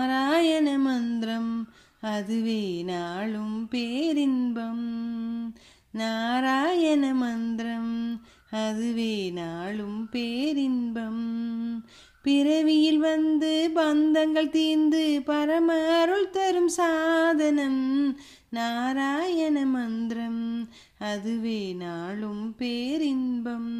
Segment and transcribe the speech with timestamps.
[0.00, 1.68] நாராயண மந்திரம்.
[2.00, 5.54] அதுவே நாளும் பேரின்பம்.
[5.90, 8.20] நாராயண மந்திரம்.
[8.50, 11.84] அதுவே நாளும் பேரின்பம்.
[12.22, 18.18] பிறவியில் வந்து பந்தங்கள் தீந்து பரம அருள் தரும் சாதனம்.
[18.50, 20.68] நாராயண மந்திரம்.
[20.98, 23.78] அதுவே நாளும் பேரின்பம்.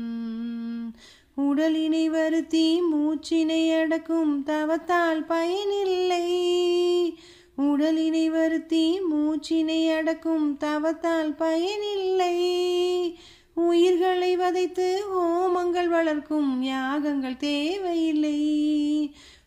[1.36, 5.89] உடலினை வருத்தி மூச்சினை அடக்கும் தவத்தால் பயனில்
[9.40, 12.36] மூச்சினை அடக்கும் தவத்தால் பயனில்லை.
[13.54, 18.40] உயிர்களை வதைத்து ஹோமங்கள் வளர்க்கும் யாகங்கள் தேவையில்லை.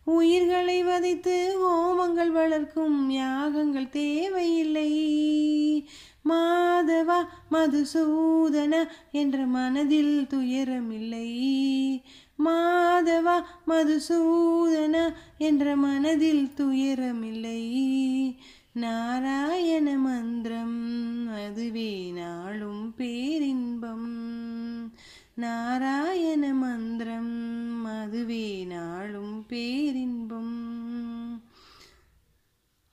[0.04, 4.90] உயிர்களை வதைத்து ஹோமங்கள் வளர்க்கும் யாகங்கள் தேவையில்லை.
[6.28, 11.30] மாதவா மதுசூதன என்ற மனதில் துயரமில்லை.
[12.44, 17.62] மாதவா மதுசூதன என்ற மனதில் துயரமில்லை.
[18.74, 21.28] நாராயண மந்திரம்.
[21.28, 24.08] அதுவே நாளும் பேரின்பம்.
[25.34, 27.84] நாராயண மந்திரம்.
[27.84, 30.72] அதுவே நாளும் பேரின்பம்.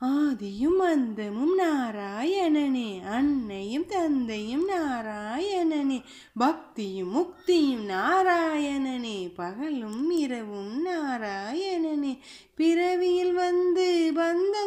[0.01, 6.03] ஆதியும் அந்தமும் நாராயணனே அன்னையும் தந்தையும் நாராயணனே
[6.39, 12.17] பக்தியும் முக்தியும் நாராயணனே பகலும் இரவும் நாராயணனே
[12.55, 14.60] பிறவியில் வந்து வந்த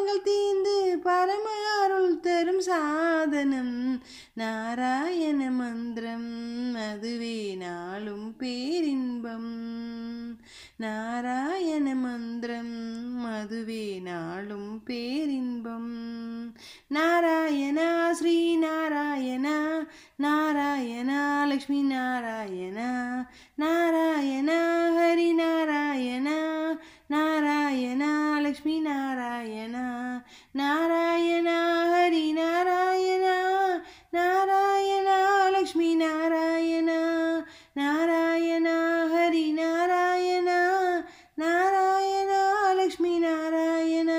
[2.44, 4.02] தரும் சாதனம்.
[4.34, 6.74] நாராயண மந்திரம்.
[6.74, 9.54] அதுவே நாளும் பேரின்பம்.
[10.76, 13.24] நாராயண மந்திரம்.
[13.24, 15.92] அதுவே நாளும் பேரின்பம்.
[16.94, 19.86] நாராயணா ஸ்ரீ நாராயணா
[20.22, 23.16] நாராயணா லக்ஷ்மி நாராயணா
[23.58, 24.58] நாராயணா
[24.90, 26.60] ஹரி நாராயணா
[27.10, 29.76] நாராயணா ಲಕ್ಷ್ಮೀ ನಾರಾಯಣ
[30.56, 31.48] ನಾರಾಯಣ
[31.92, 33.26] ಹರಿ ನಾರಾಯಣ
[34.14, 35.08] ನಾರಾಯಣ
[35.50, 36.90] ಲಕ್ಷ್ಮೀ ನಾರಾಯಣ
[37.76, 38.68] ನಾರಾಯಣ
[39.12, 40.48] ಹರಿ ನಾರಾಯಣ
[41.38, 42.32] ನಾರಾಯಣ
[42.72, 44.10] ಲಕ್ಷ್ಮೀ ನಾರಾಯಣ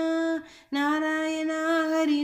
[0.73, 1.51] ನಾರಾಯಣ
[1.91, 2.19] ಹರಿ